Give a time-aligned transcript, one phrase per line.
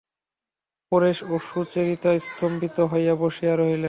[0.91, 3.79] পরেশ ও সুচরিতা স্তম্ভিত হইয়া বসিয়া রহিলেন।